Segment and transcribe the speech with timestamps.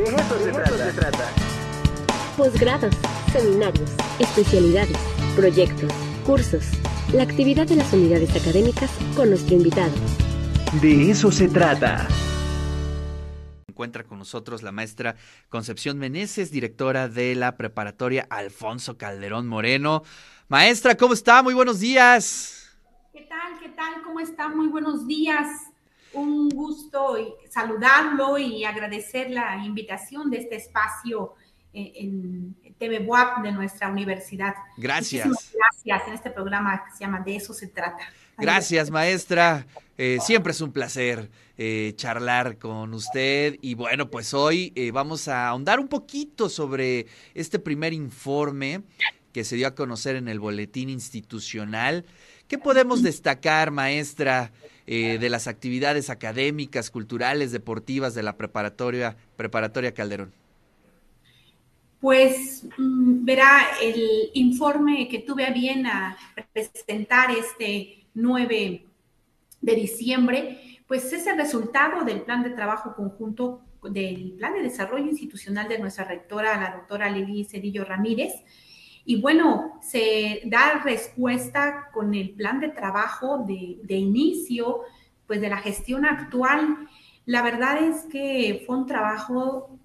[0.00, 0.90] De eso, se, trata.
[0.90, 1.28] se trata.
[2.34, 2.94] Posgrados,
[3.34, 4.96] seminarios, especialidades,
[5.36, 5.92] proyectos,
[6.24, 6.64] cursos,
[7.12, 9.92] la actividad de las unidades académicas con nuestro invitado.
[10.80, 12.08] De eso se trata.
[13.68, 15.16] Encuentra con nosotros la maestra
[15.50, 20.02] Concepción Meneses, directora de la preparatoria Alfonso Calderón Moreno.
[20.48, 21.42] Maestra, ¿cómo está?
[21.42, 22.74] Muy buenos días.
[23.12, 23.58] ¿Qué tal?
[23.60, 24.02] ¿Qué tal?
[24.02, 24.48] ¿Cómo está?
[24.48, 25.69] Muy buenos días.
[26.12, 27.16] Un gusto
[27.48, 31.34] saludarlo y agradecer la invitación de este espacio
[31.72, 34.54] eh, en TV WAP de nuestra universidad.
[34.76, 35.28] Gracias.
[35.54, 38.04] gracias en este programa que se llama De eso se trata.
[38.36, 39.66] Gracias, maestra.
[39.96, 43.56] Eh, siempre es un placer eh, charlar con usted.
[43.60, 48.82] Y bueno, pues hoy vamos a ahondar un poquito sobre este primer informe
[49.32, 52.04] que se dio a conocer en el boletín institucional.
[52.50, 54.52] ¿Qué podemos destacar, maestra,
[54.86, 60.32] de las actividades académicas, culturales, deportivas de la preparatoria, preparatoria Calderón?
[62.00, 66.16] pues mm, verá el informe que tuve a bien a
[66.52, 68.86] presentar este 9
[69.60, 75.06] de diciembre, pues es el resultado del plan de trabajo conjunto del plan de desarrollo
[75.06, 78.32] institucional de nuestra rectora, la doctora Lili Cedillo Ramírez.
[79.04, 84.82] Y bueno, se da respuesta con el plan de trabajo de, inicio,
[85.26, 86.88] pues de la gestión actual.
[87.26, 89.78] La verdad es que fue un trabajo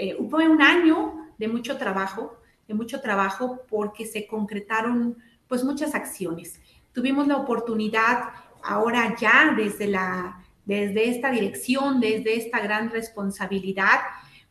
[0.00, 5.94] eh, fue un año de mucho trabajo, de mucho trabajo porque se concretaron pues muchas
[5.94, 6.60] acciones.
[6.92, 8.30] Tuvimos la oportunidad
[8.62, 14.00] ahora ya desde la desde esta dirección, desde esta gran responsabilidad,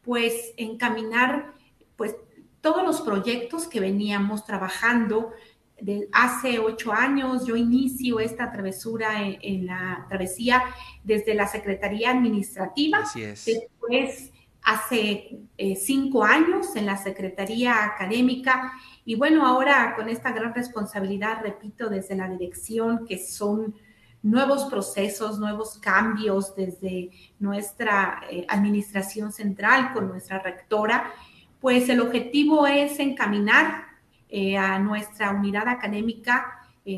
[0.01, 1.53] pues encaminar
[1.95, 2.15] pues
[2.61, 5.31] todos los proyectos que veníamos trabajando
[5.79, 7.45] de hace ocho años.
[7.45, 10.63] Yo inicio esta travesura en, la travesía
[11.03, 12.99] desde la Secretaría Administrativa.
[12.99, 13.45] Así es.
[13.45, 14.31] Después
[14.63, 18.73] hace eh, cinco años en la Secretaría Académica
[19.05, 23.73] y bueno, ahora con esta gran responsabilidad, repito, desde la dirección, que son
[24.21, 31.13] nuevos procesos, nuevos cambios desde nuestra eh, administración central con nuestra rectora,
[31.59, 33.85] pues el objetivo es encaminar
[34.29, 36.53] eh, a nuestra unidad académica,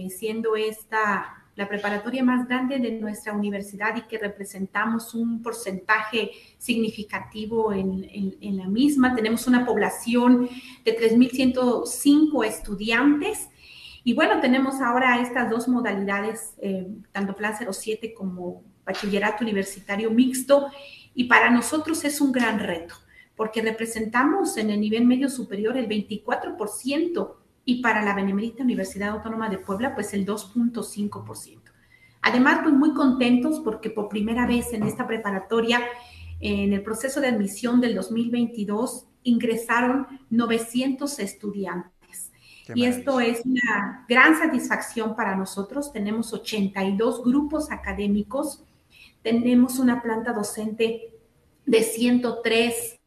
[0.10, 7.74] siendo esta la preparatoria más grande de nuestra universidad y que representamos un porcentaje significativo
[7.74, 9.14] en, la misma.
[9.14, 10.48] Tenemos una población
[10.86, 13.50] de 3.105 estudiantes.
[14.06, 20.70] Y bueno, tenemos ahora estas dos modalidades, eh, tanto Plan 07 como Bachillerato Universitario Mixto,
[21.14, 22.96] y para nosotros es un gran reto,
[23.40, 29.48] porque representamos en el nivel medio superior el 24% y para la Benemérita Universidad Autónoma
[29.48, 31.62] de Puebla, pues el 2.5%.
[32.22, 35.80] Además, pues muy contentos porque por primera vez en esta preparatoria,
[36.42, 42.34] en el proceso de admisión del 2022, ingresaron 900 estudiantes.
[42.76, 45.94] y esto es una gran satisfacción para nosotros.
[45.94, 48.66] Tenemos 82 grupos académicos,
[49.22, 51.14] tenemos una planta docente
[51.66, 52.99] de 103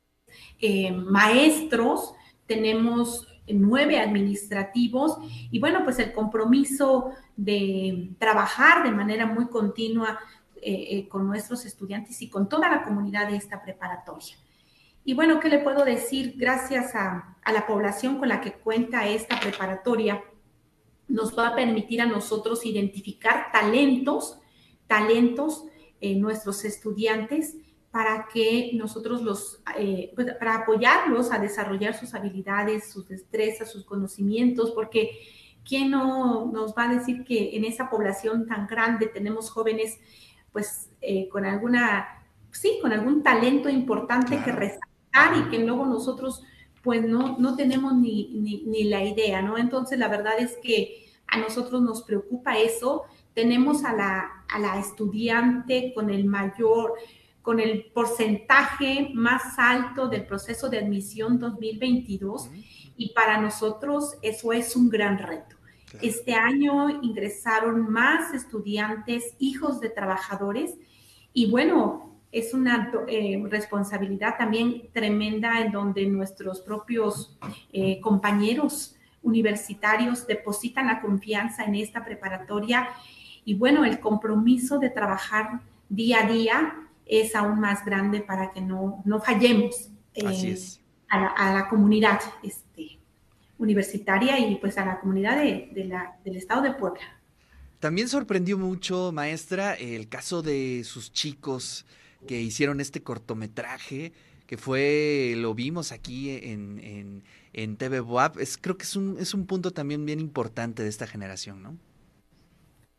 [0.60, 2.14] eh, maestros,
[2.46, 5.18] tenemos nueve administrativos
[5.50, 10.18] y bueno, pues el compromiso de trabajar de manera muy continua
[10.64, 14.36] eh, eh, con nuestros estudiantes y con toda la comunidad de esta preparatoria.
[15.04, 16.34] Y bueno, ¿qué le puedo decir?
[16.36, 20.22] Gracias a, la población con la que cuenta esta preparatoria,
[21.08, 24.38] nos va a permitir a nosotros identificar talentos,
[24.86, 25.64] talentos
[26.00, 27.56] en nuestros estudiantes
[27.92, 33.84] para que nosotros los, eh, pues, para apoyarlos a desarrollar sus habilidades, sus destrezas, sus
[33.84, 35.10] conocimientos, porque
[35.62, 40.00] ¿quién no nos va a decir que en esa población tan grande tenemos jóvenes,
[40.52, 46.42] pues, eh, con alguna, sí, con algún talento importante que resaltar y que luego nosotros,
[46.82, 49.58] pues, no, no tenemos ni, ni, ni la idea, ¿no?
[49.58, 53.02] Entonces, la verdad es que a nosotros nos preocupa eso.
[53.34, 56.94] Tenemos a la, a la estudiante con el mayor,
[57.42, 62.50] con el porcentaje más alto del proceso de admisión 2022
[62.96, 65.56] y para nosotros eso es un gran reto.
[66.00, 70.74] Este año ingresaron más estudiantes, hijos de trabajadores
[71.34, 77.36] y bueno, es una eh, responsabilidad también tremenda en donde nuestros propios
[77.72, 82.88] eh, compañeros universitarios depositan la confianza en esta preparatoria
[83.44, 88.60] y bueno, el compromiso de trabajar día a día es aún más grande para que
[88.60, 90.56] no, no fallemos eh,
[91.08, 92.98] a, la, comunidad este,
[93.58, 97.02] universitaria y pues a la comunidad de, la, del estado de Puebla.
[97.80, 101.84] También sorprendió mucho, maestra, el caso de sus chicos
[102.26, 104.12] que hicieron este cortometraje
[104.52, 109.16] que fue, lo vimos aquí en, en, en TV Boab, es, creo que es un,
[109.18, 111.78] es un punto también bien importante de esta generación, ¿no?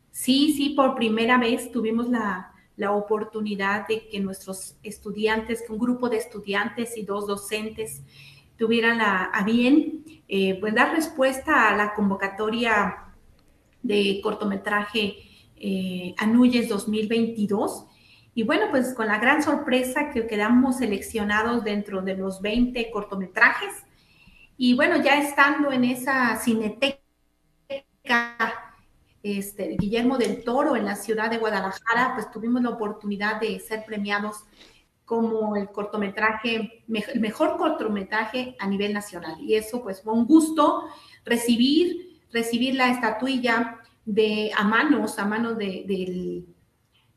[0.09, 6.09] Sí, sí, por primera vez tuvimos la, la oportunidad de que nuestros estudiantes, un grupo
[6.09, 8.01] de estudiantes y dos docentes
[8.57, 13.13] tuvieran a bien eh, pues dar respuesta a la convocatoria
[13.83, 15.17] de cortometraje
[15.57, 17.85] eh, Anuyes 2022.
[18.33, 23.73] Y bueno, pues con la gran sorpresa que quedamos seleccionados dentro de los 20 cortometrajes.
[24.57, 26.97] Y bueno, ya estando en esa cineteca
[29.23, 33.85] este, Guillermo del Toro en la ciudad de Guadalajara, pues tuvimos la oportunidad de ser
[33.85, 34.43] premiados
[35.05, 39.39] como el cortometraje, el mejor cortometraje a nivel nacional.
[39.41, 40.83] Y eso pues fue un gusto
[41.25, 46.45] recibir, recibir la estatuilla de a manos, a manos del,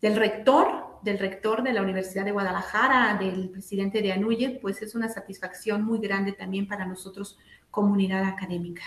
[0.01, 4.95] del rector, del rector de la Universidad de Guadalajara, del presidente de ANUYE, pues es
[4.95, 7.39] una satisfacción muy grande también para nosotros,
[7.71, 8.83] comunidad académica.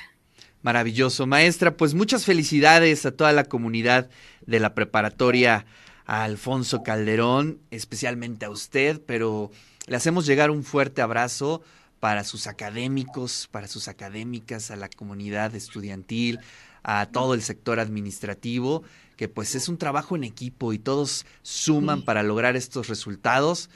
[0.62, 1.78] Maravilloso, maestra.
[1.78, 4.10] Pues muchas felicidades a toda la comunidad
[4.46, 5.66] de la preparatoria
[6.06, 9.52] a Alfonso Calderón, especialmente a usted, pero
[9.88, 11.62] le hacemos llegar un fuerte abrazo
[12.02, 16.40] para sus académicos, para sus académicas, a la comunidad estudiantil,
[16.84, 18.84] a todo el sector administrativo,
[19.16, 23.70] que pues es un trabajo en equipo y todos suman para lograr estos resultados.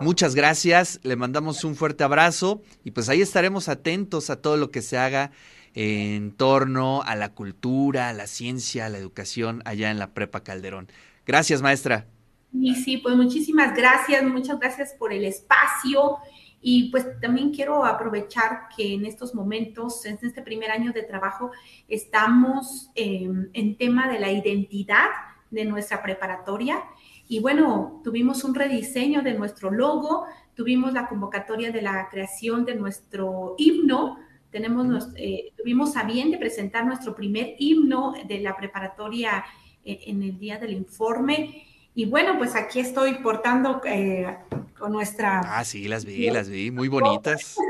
[0.00, 4.70] Muchas gracias, le mandamos un fuerte abrazo y pues ahí estaremos atentos a todo lo
[4.70, 5.30] que se haga
[5.74, 10.42] en torno a la cultura, a la ciencia, a la educación allá en la Prepa
[10.42, 10.88] Calderón.
[11.26, 12.06] Gracias, maestra.
[12.52, 16.18] Y sí, pues muchísimas gracias, muchas gracias por el espacio.
[16.60, 21.52] Y pues también quiero aprovechar que en estos momentos, en este primer año de trabajo,
[21.88, 25.06] estamos en tema de la identidad
[25.50, 26.82] de nuestra preparatoria.
[27.28, 32.74] Y bueno, tuvimos un rediseño de nuestro logo, tuvimos la convocatoria de la creación de
[32.74, 34.18] nuestro himno,
[34.50, 39.44] tenemos, eh, tuvimos a bien de presentar nuestro primer himno de la preparatoria
[39.84, 41.64] eh, en, el día del informe.
[41.94, 44.36] Y bueno, pues aquí estoy portando eh,
[44.78, 45.40] con nuestra...
[45.44, 47.56] Ah, sí, las vi, las vi, muy bonitas.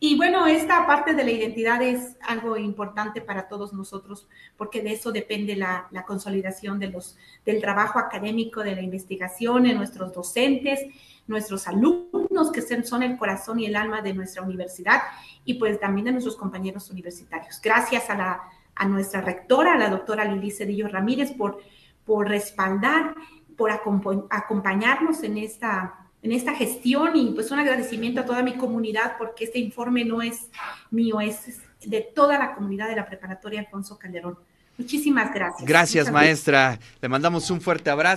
[0.00, 4.92] y bueno, esta parte de la identidad es algo importante para todos nosotros, porque de
[4.92, 10.80] eso depende la, consolidación del trabajo académico, de la investigación, en nuestros docentes,
[11.26, 15.02] nuestros alumnos, que son el corazón y el alma de nuestra universidad,
[15.44, 17.60] y pues también de nuestros compañeros universitarios.
[17.60, 18.42] Gracias a, la,
[18.76, 21.58] a nuestra rectora, la doctora Lili Cedillo Ramírez, por,
[22.04, 23.16] por respaldar,
[23.56, 29.16] por acompañarnos en esta, en esta gestión y pues un agradecimiento a toda mi comunidad
[29.18, 30.48] porque este informe no es
[30.90, 34.38] mío, es de toda la comunidad de la preparatoria Alfonso Calderón.
[34.78, 35.68] Muchísimas gracias.
[35.68, 36.78] Gracias, maestra.
[37.00, 38.16] Le mandamos un fuerte abrazo.